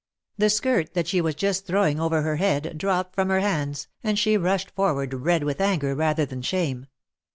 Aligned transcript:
The 0.35 0.49
skirt 0.49 0.95
that 0.95 1.07
she 1.07 1.21
was 1.21 1.35
just 1.35 1.67
throwing 1.67 1.99
over 1.99 2.23
her 2.23 2.37
head 2.37 2.75
dropped 2.79 3.13
from 3.13 3.29
her 3.29 3.39
hands, 3.41 3.87
and 4.03 4.17
she 4.17 4.35
rushed 4.35 4.71
forward 4.71 5.13
red 5.13 5.43
with 5.43 5.61
anger 5.61 5.93
rather 5.93 6.25
than 6.25 6.41
shame. 6.41 6.87